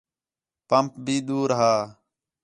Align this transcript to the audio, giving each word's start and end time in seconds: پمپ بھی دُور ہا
پمپ 0.67 0.91
بھی 1.05 1.15
دُور 1.27 1.49
ہا 1.59 1.73